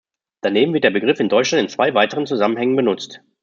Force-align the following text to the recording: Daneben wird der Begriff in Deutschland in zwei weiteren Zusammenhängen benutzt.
Daneben 0.41 0.73
wird 0.73 0.83
der 0.83 0.89
Begriff 0.89 1.19
in 1.19 1.29
Deutschland 1.29 1.61
in 1.61 1.69
zwei 1.69 1.93
weiteren 1.93 2.25
Zusammenhängen 2.25 2.75
benutzt. 2.75 3.21